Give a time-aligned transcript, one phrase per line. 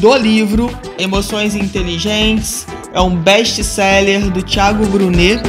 [0.00, 5.42] do livro Emoções Inteligentes, é um best-seller do Thiago Brunet.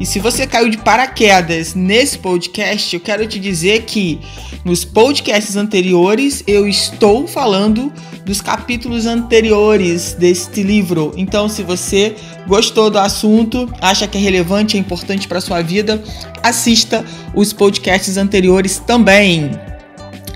[0.00, 4.18] E se você caiu de paraquedas nesse podcast, eu quero te dizer que
[4.64, 7.92] nos podcasts anteriores eu estou falando
[8.24, 11.12] dos capítulos anteriores deste livro.
[11.14, 12.16] Então, se você
[12.46, 16.02] gostou do assunto, acha que é relevante, é importante para sua vida,
[16.42, 19.50] assista os podcasts anteriores também.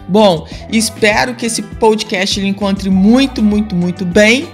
[0.08, 4.48] Bom, espero que esse podcast lhe encontre muito, muito, muito bem.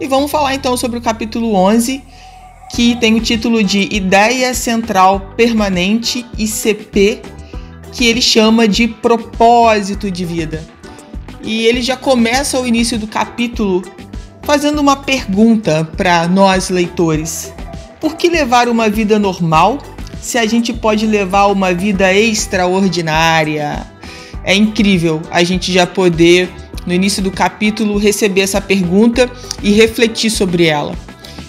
[0.00, 2.02] E vamos falar então sobre o capítulo 11,
[2.74, 7.20] que tem o título de Ideia Central Permanente ICP,
[7.92, 10.66] que ele chama de propósito de vida.
[11.44, 13.82] E ele já começa o início do capítulo
[14.42, 17.52] fazendo uma pergunta para nós leitores:
[18.00, 19.78] Por que levar uma vida normal
[20.20, 23.86] se a gente pode levar uma vida extraordinária?
[24.44, 26.50] É incrível a gente já poder,
[26.86, 29.30] no início do capítulo, receber essa pergunta
[29.62, 30.94] e refletir sobre ela.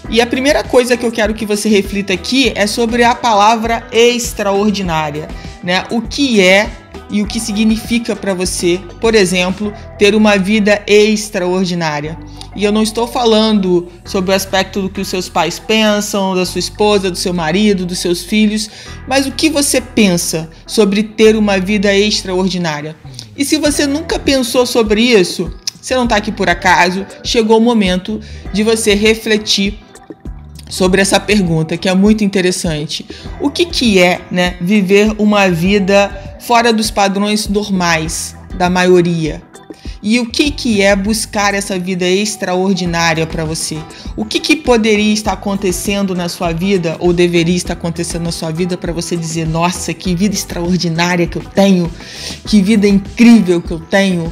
[0.09, 3.87] E a primeira coisa que eu quero que você reflita aqui é sobre a palavra
[3.91, 5.27] extraordinária,
[5.63, 5.85] né?
[5.89, 6.69] O que é
[7.09, 12.17] e o que significa para você, por exemplo, ter uma vida extraordinária.
[12.55, 16.45] E eu não estou falando sobre o aspecto do que os seus pais pensam, da
[16.45, 18.69] sua esposa, do seu marido, dos seus filhos,
[19.07, 22.95] mas o que você pensa sobre ter uma vida extraordinária.
[23.35, 25.51] E se você nunca pensou sobre isso,
[25.81, 28.19] você não está aqui por acaso, chegou o momento
[28.53, 29.79] de você refletir
[30.69, 33.05] sobre essa pergunta que é muito interessante.
[33.41, 39.41] O que, que é né, viver uma vida fora dos padrões normais da maioria.
[40.03, 43.77] E o que, que é buscar essa vida extraordinária para você?
[44.17, 48.51] O que, que poderia estar acontecendo na sua vida ou deveria estar acontecendo na sua
[48.51, 51.89] vida para você dizer: nossa, que vida extraordinária que eu tenho,
[52.45, 54.31] que vida incrível que eu tenho?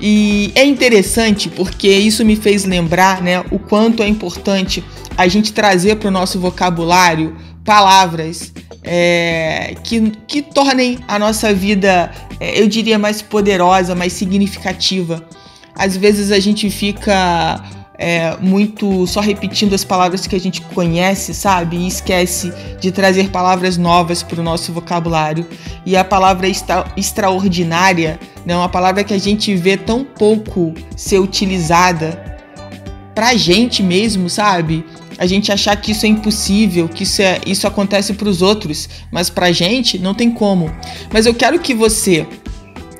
[0.00, 4.82] E é interessante porque isso me fez lembrar né, o quanto é importante
[5.18, 8.52] a gente trazer para o nosso vocabulário palavras
[8.82, 15.24] é, que, que tornem a nossa vida, é, eu diria, mais poderosa, mais significativa.
[15.74, 17.64] Às vezes a gente fica
[17.96, 21.76] é, muito só repetindo as palavras que a gente conhece, sabe?
[21.76, 25.46] E esquece de trazer palavras novas para o nosso vocabulário.
[25.86, 31.18] E a palavra extra, extraordinária né, uma palavra que a gente vê tão pouco ser
[31.18, 32.32] utilizada
[33.14, 34.84] pra gente mesmo, sabe?
[35.18, 38.88] A gente achar que isso é impossível, que isso, é, isso acontece para os outros,
[39.10, 40.70] mas para a gente não tem como.
[41.12, 42.26] Mas eu quero que você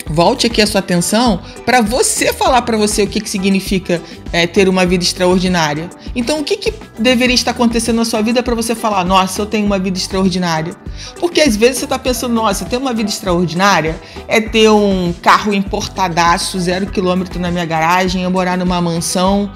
[0.07, 4.03] volte aqui a sua atenção para você falar para você o que, que significa
[4.33, 5.89] é, ter uma vida extraordinária.
[6.15, 9.47] Então, o que, que deveria estar acontecendo na sua vida para você falar, nossa, eu
[9.47, 10.75] tenho uma vida extraordinária?
[11.19, 13.99] Porque às vezes você está pensando, nossa, ter uma vida extraordinária
[14.29, 19.51] é ter um carro importadaço, zero quilômetro na minha garagem, eu morar numa mansão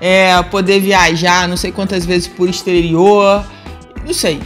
[0.00, 3.44] é, poder viajar não sei quantas vezes por exterior,
[4.04, 4.40] não sei.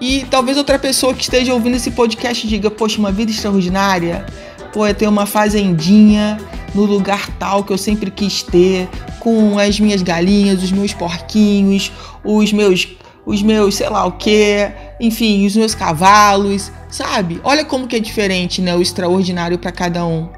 [0.00, 4.26] E talvez outra pessoa que esteja ouvindo esse podcast diga: Poxa, uma vida extraordinária,
[4.72, 6.38] pô, é ter uma fazendinha
[6.74, 8.88] no lugar tal que eu sempre quis ter,
[9.20, 11.90] com as minhas galinhas, os meus porquinhos,
[12.22, 12.88] os meus,
[13.24, 14.70] os meus, sei lá o que,
[15.00, 17.40] enfim, os meus cavalos, sabe?
[17.42, 18.76] Olha como que é diferente, né?
[18.76, 20.28] O extraordinário para cada um.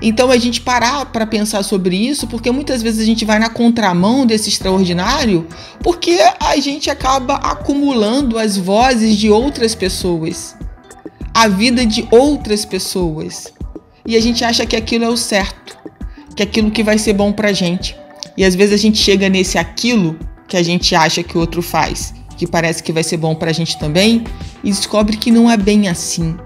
[0.00, 3.48] Então a gente parar para pensar sobre isso, porque muitas vezes a gente vai na
[3.48, 5.46] contramão desse extraordinário,
[5.80, 10.56] porque a gente acaba acumulando as vozes de outras pessoas,
[11.32, 13.52] a vida de outras pessoas.
[14.04, 15.78] E a gente acha que aquilo é o certo,
[16.34, 17.96] que é aquilo que vai ser bom pra gente.
[18.36, 20.18] E às vezes a gente chega nesse aquilo
[20.48, 23.52] que a gente acha que o outro faz, que parece que vai ser bom pra
[23.52, 24.24] gente também,
[24.64, 26.36] e descobre que não é bem assim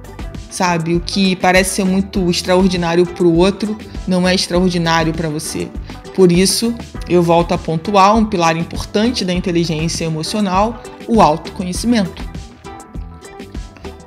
[0.57, 0.95] sabe?
[0.95, 3.77] O que parece ser muito extraordinário para o outro
[4.09, 5.69] não é extraordinário para você.
[6.15, 6.75] Por isso,
[7.09, 12.25] eu volto a pontuar um pilar importante da inteligência emocional, o autoconhecimento.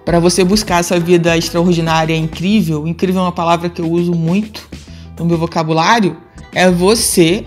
[0.03, 4.67] Para você buscar essa vida extraordinária, incrível, incrível é uma palavra que eu uso muito
[5.19, 6.17] no meu vocabulário,
[6.51, 7.45] é você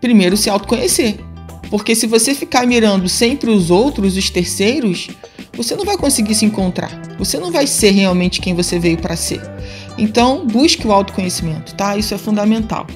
[0.00, 1.20] primeiro se autoconhecer.
[1.68, 5.08] Porque se você ficar mirando sempre os outros, os terceiros,
[5.62, 6.90] você não vai conseguir se encontrar.
[7.18, 9.40] Você não vai ser realmente quem você veio para ser.
[9.98, 11.96] Então, busque o autoconhecimento, tá?
[11.96, 12.86] Isso é fundamental.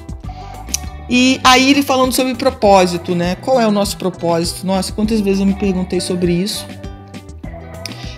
[1.07, 3.35] E aí ele falando sobre propósito, né?
[3.35, 4.65] Qual é o nosso propósito?
[4.65, 6.65] Nossa, quantas vezes eu me perguntei sobre isso.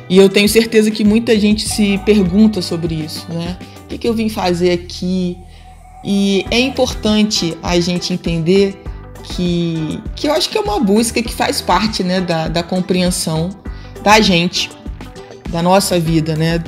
[0.10, 3.58] E eu tenho certeza que muita gente se pergunta sobre isso, né?
[3.84, 5.38] O que, que eu vim fazer aqui?
[6.06, 8.82] E é importante a gente entender
[9.24, 13.50] que, que eu acho que é uma busca que faz parte né, da, da compreensão
[14.08, 14.70] da gente,
[15.50, 16.64] da nossa vida, né?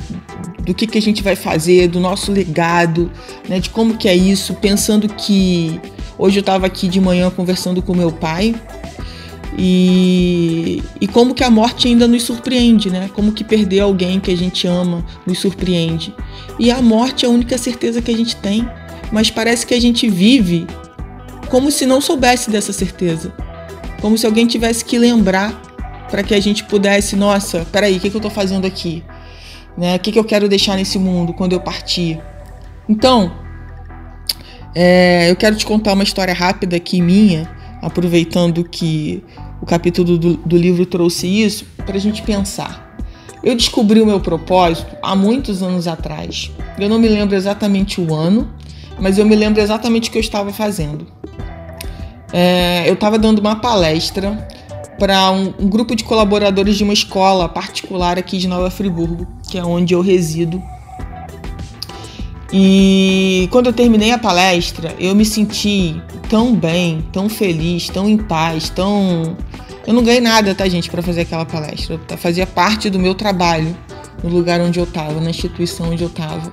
[0.62, 3.10] Do que, que a gente vai fazer, do nosso legado,
[3.48, 3.58] né?
[3.58, 5.80] De como que é isso, pensando que
[6.18, 8.54] hoje eu estava aqui de manhã conversando com meu pai
[9.56, 13.08] e, e como que a morte ainda nos surpreende, né?
[13.14, 16.14] Como que perder alguém que a gente ama nos surpreende.
[16.58, 18.68] E a morte é a única certeza que a gente tem,
[19.10, 20.66] mas parece que a gente vive
[21.48, 23.32] como se não soubesse dessa certeza.
[24.02, 25.69] Como se alguém tivesse que lembrar
[26.10, 29.02] para que a gente pudesse, nossa, peraí, o que, que eu estou fazendo aqui?
[29.78, 29.96] Né?
[29.96, 32.20] O que, que eu quero deixar nesse mundo quando eu partir?
[32.88, 33.32] Então,
[34.74, 37.48] é, eu quero te contar uma história rápida aqui minha,
[37.80, 39.22] aproveitando que
[39.60, 42.90] o capítulo do, do livro trouxe isso, para a gente pensar.
[43.42, 46.50] Eu descobri o meu propósito há muitos anos atrás.
[46.78, 48.50] Eu não me lembro exatamente o ano,
[48.98, 51.06] mas eu me lembro exatamente o que eu estava fazendo.
[52.32, 54.46] É, eu estava dando uma palestra
[55.00, 59.56] para um, um, grupo de colaboradores de uma escola particular aqui de Nova Friburgo, que
[59.56, 60.62] é onde eu resido.
[62.52, 68.18] E quando eu terminei a palestra, eu me senti tão bem, tão feliz, tão em
[68.18, 69.38] paz, tão.
[69.86, 71.98] Eu não ganhei nada, tá, gente, para fazer aquela palestra.
[72.18, 73.74] Fazia parte do meu trabalho
[74.22, 76.52] no lugar onde eu estava, na instituição onde eu estava.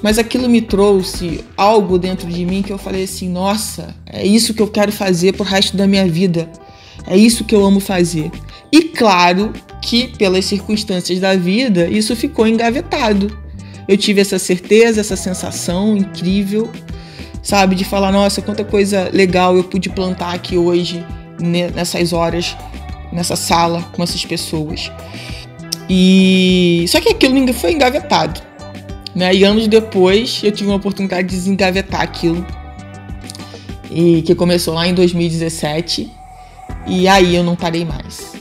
[0.00, 4.54] Mas aquilo me trouxe algo dentro de mim que eu falei assim: nossa, é isso
[4.54, 6.48] que eu quero fazer pro resto da minha vida.
[7.06, 8.30] É isso que eu amo fazer.
[8.72, 9.52] E claro
[9.82, 13.36] que, pelas circunstâncias da vida, isso ficou engavetado.
[13.88, 16.70] Eu tive essa certeza, essa sensação incrível,
[17.42, 21.04] sabe, de falar: nossa, quanta coisa legal eu pude plantar aqui hoje,
[21.40, 22.56] nessas horas,
[23.12, 24.92] nessa sala, com essas pessoas.
[25.88, 28.40] E só que aquilo foi engavetado.
[29.12, 29.34] Né?
[29.34, 32.46] E anos depois eu tive uma oportunidade de desengavetar aquilo.
[33.90, 36.19] E que começou lá em 2017
[36.86, 38.32] e aí eu não parei mais.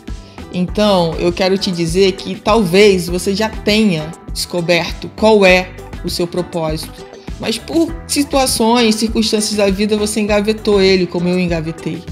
[0.53, 5.71] Então, eu quero te dizer que talvez você já tenha descoberto qual é
[6.03, 7.05] o seu propósito,
[7.39, 12.03] mas por situações, circunstâncias da vida você engavetou ele, como eu engavetei.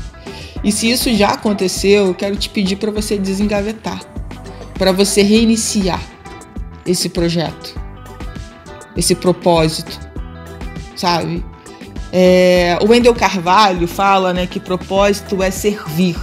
[0.63, 4.01] E se isso já aconteceu, eu quero te pedir para você desengavetar,
[4.75, 6.01] para você reiniciar
[6.85, 7.79] esse projeto,
[8.95, 9.99] esse propósito,
[10.95, 11.43] sabe?
[12.11, 16.15] É, o Wendel Carvalho fala né, que propósito é servir.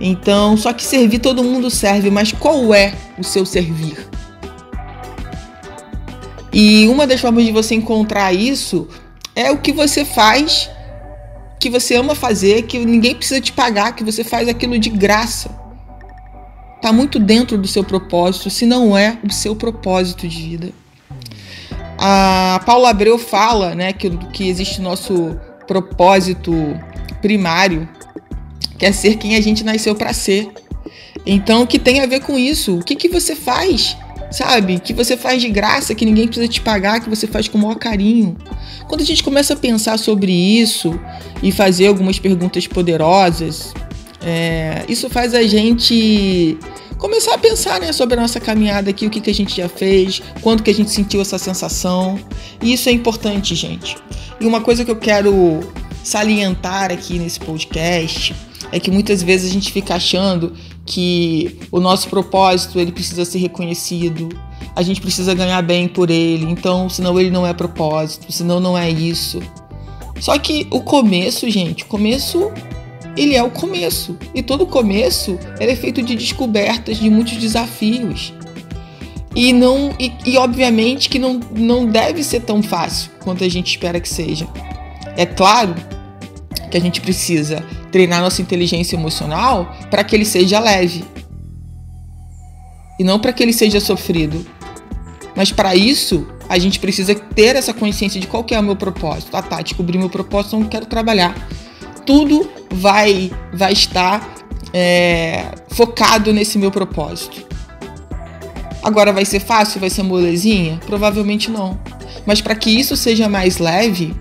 [0.00, 4.08] Então, só que servir todo mundo serve, mas qual é o seu servir?
[6.52, 8.88] E uma das formas de você encontrar isso
[9.34, 10.70] é o que você faz,
[11.58, 15.50] que você ama fazer, que ninguém precisa te pagar, que você faz aquilo de graça.
[16.80, 20.83] Tá muito dentro do seu propósito, se não é o seu propósito de vida.
[21.98, 26.52] A Paula Abreu fala né, que, que existe nosso propósito
[27.20, 27.88] primário,
[28.78, 30.50] que é ser quem a gente nasceu para ser.
[31.26, 32.78] Então, o que tem a ver com isso?
[32.78, 33.96] O que, que você faz?
[34.30, 34.80] Sabe?
[34.80, 37.60] Que você faz de graça, que ninguém precisa te pagar, que você faz com o
[37.62, 38.36] maior carinho.
[38.88, 40.98] Quando a gente começa a pensar sobre isso
[41.42, 43.72] e fazer algumas perguntas poderosas,
[44.20, 46.58] é, isso faz a gente
[46.98, 49.68] começar a pensar né, sobre a nossa caminhada aqui, o que, que a gente já
[49.68, 52.18] fez, quando que a gente sentiu essa sensação.
[52.62, 53.96] E isso é importante, gente.
[54.40, 55.60] E uma coisa que eu quero
[56.02, 58.34] salientar aqui nesse podcast
[58.70, 60.52] é que muitas vezes a gente fica achando
[60.84, 64.28] que o nosso propósito ele precisa ser reconhecido,
[64.76, 68.76] a gente precisa ganhar bem por ele, então senão ele não é propósito, senão não
[68.76, 69.40] é isso.
[70.20, 72.50] Só que o começo, gente, o começo
[73.16, 74.16] ele é o começo.
[74.34, 78.32] E todo começo é feito de descobertas, de muitos desafios.
[79.34, 83.68] E não e, e, obviamente que não, não deve ser tão fácil quanto a gente
[83.68, 84.46] espera que seja.
[85.16, 85.74] É claro
[86.70, 91.04] que a gente precisa treinar nossa inteligência emocional para que ele seja leve.
[92.98, 94.46] E não para que ele seja sofrido.
[95.36, 99.36] Mas para isso, a gente precisa ter essa consciência de qual é o meu propósito.
[99.36, 101.34] Ah, tá, descobri meu propósito, não quero trabalhar
[102.04, 104.34] tudo vai, vai estar
[104.72, 107.44] é, focado nesse meu propósito.
[108.82, 109.80] Agora vai ser fácil?
[109.80, 110.78] Vai ser molezinha?
[110.84, 111.78] Provavelmente não.
[112.26, 114.14] Mas para que isso seja mais leve,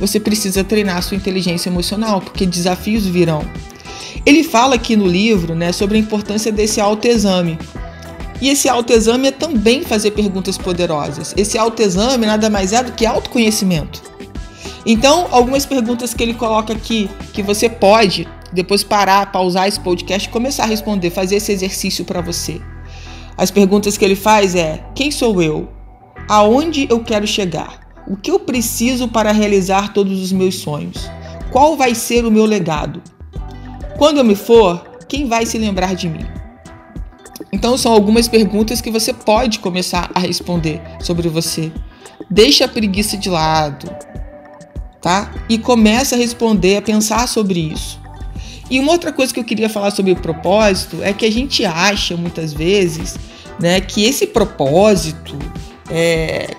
[0.00, 3.44] você precisa treinar sua inteligência emocional, porque desafios virão.
[4.24, 7.58] Ele fala aqui no livro né, sobre a importância desse autoexame.
[8.40, 11.34] E esse autoexame é também fazer perguntas poderosas.
[11.36, 14.02] Esse autoexame nada mais é do que autoconhecimento.
[14.86, 20.28] Então, algumas perguntas que ele coloca aqui que você pode depois parar, pausar esse podcast
[20.28, 22.60] e começar a responder, fazer esse exercício para você.
[23.36, 25.68] As perguntas que ele faz é: quem sou eu?
[26.28, 27.86] Aonde eu quero chegar?
[28.06, 31.08] O que eu preciso para realizar todos os meus sonhos?
[31.50, 33.02] Qual vai ser o meu legado?
[33.98, 36.26] Quando eu me for, quem vai se lembrar de mim?
[37.52, 41.72] Então são algumas perguntas que você pode começar a responder sobre você.
[42.30, 43.90] Deixa a preguiça de lado,
[45.08, 45.32] tá?
[45.48, 47.98] E começa a responder, a pensar sobre isso.
[48.70, 51.64] E uma outra coisa que eu queria falar sobre o propósito é que a gente
[51.64, 53.16] acha muitas vezes,
[53.58, 55.34] né, que esse propósito
[55.88, 56.54] é,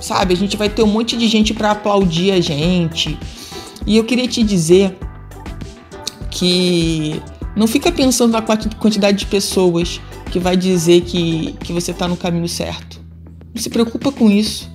[0.00, 3.16] sabe, a gente vai ter um monte de gente para aplaudir a gente.
[3.86, 4.98] E eu queria te dizer
[6.32, 7.22] que
[7.54, 10.00] não fica pensando na quantidade de pessoas
[10.32, 13.00] que vai dizer que, que você está no caminho certo.
[13.54, 14.73] Não se preocupa com isso.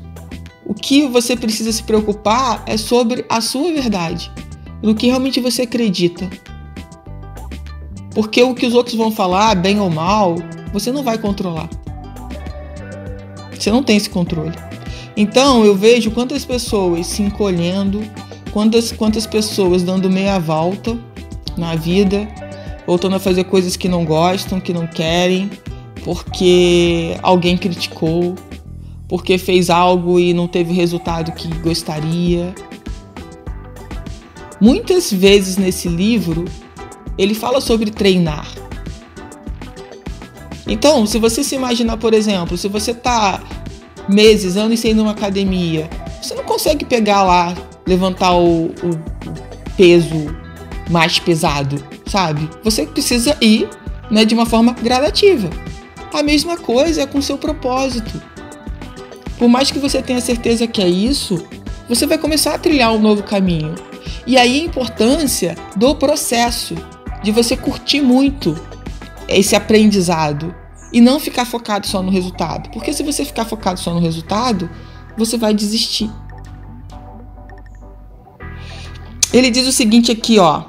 [0.70, 4.32] O que você precisa se preocupar é sobre a sua verdade,
[4.84, 6.30] no que realmente você acredita.
[8.14, 10.36] Porque o que os outros vão falar, bem ou mal,
[10.72, 11.68] você não vai controlar.
[13.52, 14.54] Você não tem esse controle.
[15.18, 18.04] Então eu vejo quantas pessoas se encolhendo,
[18.52, 20.96] quantas, quantas pessoas dando meia volta
[21.58, 22.28] na vida,
[22.86, 25.50] voltando a fazer coisas que não gostam, que não querem,
[26.04, 28.36] porque alguém criticou,
[29.10, 32.54] porque fez algo e não teve o resultado que gostaria.
[34.62, 36.46] Muitas vezes nesse livro
[37.18, 38.48] ele fala sobre treinar.
[40.68, 43.42] Então, se você se imaginar, por exemplo, se você está
[44.08, 45.90] meses, anos sem ir numa academia,
[46.22, 47.56] você não consegue pegar lá,
[47.88, 48.74] levantar o, o
[49.76, 50.36] peso
[50.90, 52.48] mais pesado, sabe?
[52.64, 53.68] Você precisa ir
[54.12, 55.50] né, de uma forma gradativa.
[56.14, 58.22] A mesma coisa é com seu propósito.
[59.40, 61.42] Por mais que você tenha certeza que é isso,
[61.88, 63.74] você vai começar a trilhar um novo caminho.
[64.28, 66.76] E aí a importância do processo
[67.24, 68.60] de você curtir muito
[69.30, 70.54] esse aprendizado
[70.92, 72.70] e não ficar focado só no resultado.
[72.70, 74.70] Porque se você ficar focado só no resultado,
[75.18, 76.12] você vai desistir.
[79.32, 80.64] Ele diz o seguinte aqui, ó.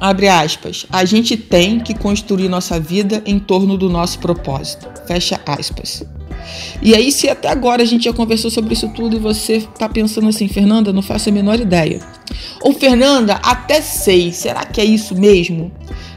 [0.00, 0.86] Abre aspas.
[0.90, 4.88] A gente tem que construir nossa vida em torno do nosso propósito.
[5.06, 6.02] Fecha aspas.
[6.82, 9.88] E aí, se até agora a gente já conversou sobre isso tudo e você está
[9.88, 12.00] pensando assim, Fernanda, não faço a menor ideia.
[12.62, 15.72] Ou Fernanda, até sei, será que é isso mesmo?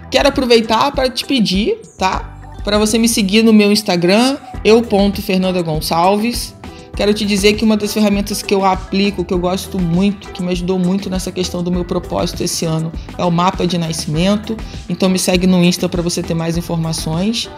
[0.09, 2.37] Quero aproveitar para te pedir, tá?
[2.63, 6.55] Para você me seguir no meu Instagram, eu.fernandagonçalves.
[6.95, 10.43] Quero te dizer que uma das ferramentas que eu aplico, que eu gosto muito, que
[10.43, 14.55] me ajudou muito nessa questão do meu propósito esse ano, é o mapa de nascimento.
[14.87, 17.49] Então me segue no Insta para você ter mais informações.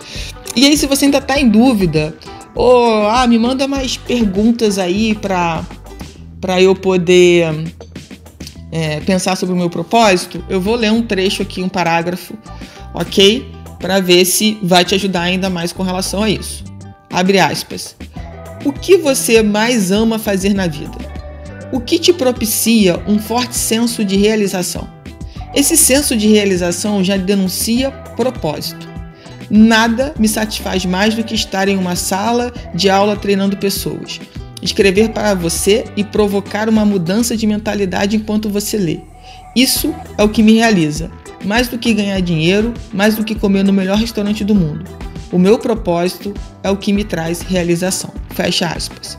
[0.56, 2.16] E aí, se você ainda está em dúvida,
[2.56, 5.64] ou ah, me manda mais perguntas aí para
[6.40, 7.74] para eu poder
[8.72, 12.36] é, pensar sobre o meu propósito, eu vou ler um trecho aqui, um parágrafo,
[12.94, 13.50] ok?
[13.80, 16.64] Para ver se vai te ajudar ainda mais com relação a isso.
[17.12, 17.96] Abre aspas.
[18.66, 20.98] O que você mais ama fazer na vida?
[21.72, 24.90] O que te propicia um forte senso de realização?
[25.54, 28.90] Esse senso de realização já denuncia propósito.
[29.52, 34.20] Nada me satisfaz mais do que estar em uma sala de aula treinando pessoas,
[34.64, 39.00] escrever para você e provocar uma mudança de mentalidade enquanto você lê.
[39.56, 41.12] Isso é o que me realiza,
[41.44, 45.05] mais do que ganhar dinheiro, mais do que comer no melhor restaurante do mundo.
[45.32, 48.12] O meu propósito é o que me traz realização.
[48.30, 49.18] Fecha aspas.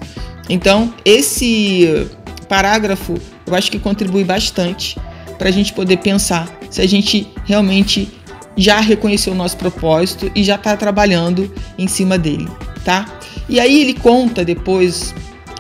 [0.49, 2.09] Então, esse
[2.49, 3.15] parágrafo
[3.47, 4.99] eu acho que contribui bastante
[5.39, 8.09] para a gente poder pensar se a gente realmente
[8.57, 12.49] já reconheceu o nosso propósito e já está trabalhando em cima dele,
[12.85, 13.07] tá?
[13.49, 15.15] E aí ele conta depois,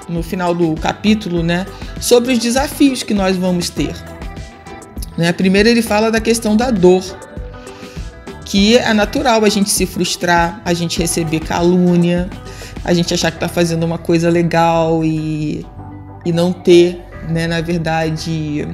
[0.08, 1.66] no final do capítulo, né,
[2.00, 3.94] sobre os desafios que nós vamos ter.
[5.16, 5.32] Né?
[5.32, 7.04] Primeiro ele fala da questão da dor,
[8.46, 12.30] que é natural a gente se frustrar, a gente receber calúnia,
[12.84, 15.66] a gente achar que está fazendo uma coisa legal e,
[16.24, 18.68] e não ter, né, na verdade,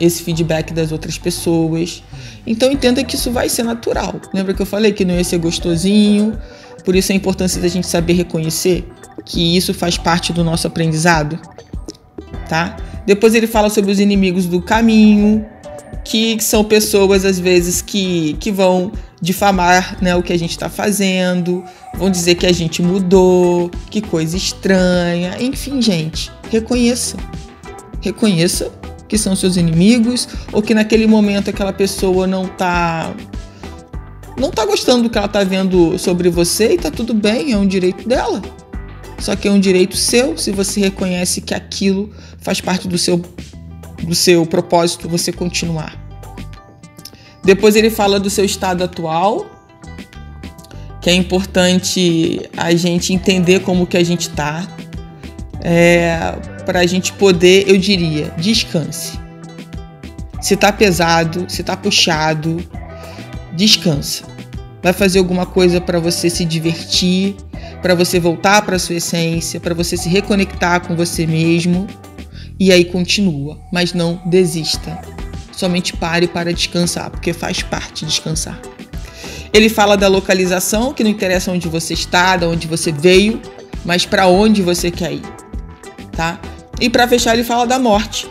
[0.00, 2.02] esse feedback das outras pessoas.
[2.46, 4.14] Então entenda que isso vai ser natural.
[4.32, 6.38] Lembra que eu falei que não ia ser gostosinho?
[6.82, 8.88] Por isso a importância da gente saber reconhecer
[9.26, 11.38] que isso faz parte do nosso aprendizado,
[12.48, 12.78] tá?
[13.04, 15.44] Depois ele fala sobre os inimigos do caminho,
[16.04, 20.68] que são pessoas às vezes que, que vão difamar né, o que a gente está
[20.68, 21.64] fazendo,
[21.96, 27.16] vão dizer que a gente mudou, que coisa estranha, enfim, gente, reconheça.
[28.00, 28.70] Reconheça
[29.08, 33.12] que são seus inimigos ou que naquele momento aquela pessoa não está
[34.38, 37.56] não tá gostando do que ela tá vendo sobre você e tá tudo bem, é
[37.56, 38.40] um direito dela.
[39.18, 43.20] Só que é um direito seu se você reconhece que aquilo faz parte do seu
[44.08, 45.96] do seu propósito você continuar.
[47.44, 49.46] Depois ele fala do seu estado atual,
[51.00, 54.66] que é importante a gente entender como que a gente tá,
[55.60, 56.34] é,
[56.66, 59.18] para a gente poder, eu diria, descanse.
[60.40, 62.62] Se tá pesado, se tá puxado,
[63.54, 64.24] descansa.
[64.82, 67.36] Vai fazer alguma coisa para você se divertir,
[67.82, 71.86] para você voltar para sua essência, para você se reconectar com você mesmo
[72.58, 75.00] e aí continua, mas não desista.
[75.52, 78.60] Somente pare para descansar, porque faz parte descansar.
[79.52, 83.40] Ele fala da localização, que não interessa onde você está, de onde você veio,
[83.84, 85.22] mas para onde você quer ir,
[86.12, 86.38] tá?
[86.80, 88.28] E para fechar, ele fala da morte,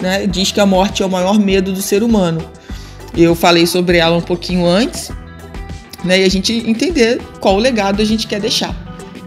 [0.00, 0.26] né?
[0.26, 2.44] Diz que a morte é o maior medo do ser humano.
[3.16, 5.10] Eu falei sobre ela um pouquinho antes,
[6.02, 6.20] né?
[6.20, 8.74] E a gente entender qual legado a gente quer deixar.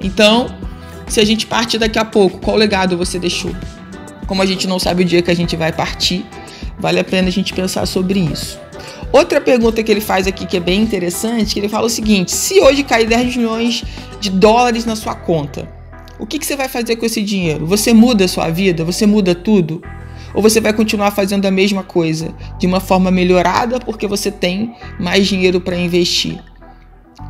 [0.02, 0.48] Então,
[1.08, 3.56] se a gente partir daqui a pouco, qual legado você deixou?
[4.28, 6.26] Como a gente não sabe o dia que a gente vai partir,
[6.78, 8.60] vale a pena a gente pensar sobre isso.
[9.12, 12.32] Outra pergunta que ele faz aqui que é bem interessante, que ele fala o seguinte:
[12.32, 13.84] se hoje cair 10 milhões
[14.20, 15.68] de dólares na sua conta,
[16.20, 17.66] o que, que você vai fazer com esse dinheiro?
[17.66, 18.84] Você muda a sua vida?
[18.84, 19.82] Você muda tudo?
[20.34, 24.76] Ou você vai continuar fazendo a mesma coisa de uma forma melhorada porque você tem
[25.00, 26.38] mais dinheiro para investir?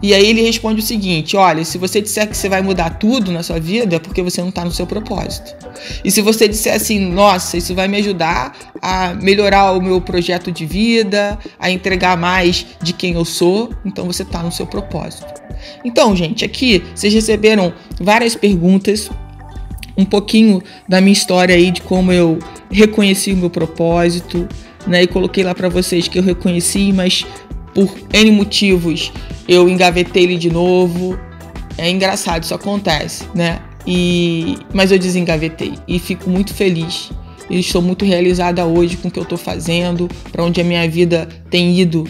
[0.02, 3.32] E aí ele responde o seguinte: olha, se você disser que você vai mudar tudo
[3.32, 5.56] na sua vida, é porque você não está no seu propósito.
[6.04, 10.52] E se você disser assim, nossa, isso vai me ajudar a melhorar o meu projeto
[10.52, 15.26] de vida, a entregar mais de quem eu sou, então você está no seu propósito.
[15.84, 19.10] Então, gente, aqui vocês receberam várias perguntas,
[19.98, 22.38] um pouquinho da minha história aí de como eu
[22.70, 24.48] reconheci o meu propósito,
[24.86, 25.04] né?
[25.04, 27.26] E coloquei lá para vocês que eu reconheci, mas
[27.86, 29.12] por N motivos
[29.48, 31.18] eu engavetei ele de novo.
[31.78, 33.60] É engraçado, isso acontece, né?
[33.86, 37.12] E mas eu desengavetei e fico muito feliz.
[37.50, 40.90] E estou muito realizada hoje com o que eu estou fazendo, para onde a minha
[40.90, 42.04] vida tem ido,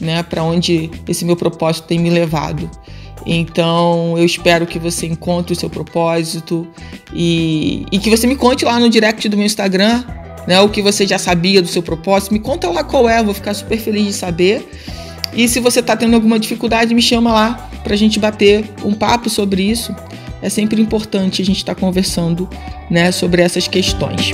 [0.00, 0.22] né?
[0.22, 2.68] Para onde esse meu propósito tem me levado.
[3.24, 6.66] Então eu espero que você encontre o seu propósito
[7.14, 10.04] e, e que você me conte lá no direct do meu Instagram,
[10.46, 10.60] né?
[10.60, 12.32] O que você já sabia do seu propósito.
[12.32, 14.68] Me conta lá qual é, eu vou ficar super feliz de saber.
[15.36, 18.94] E se você está tendo alguma dificuldade, me chama lá para a gente bater um
[18.94, 19.94] papo sobre isso.
[20.40, 22.48] É sempre importante a gente estar tá conversando
[22.90, 24.32] né, sobre essas questões.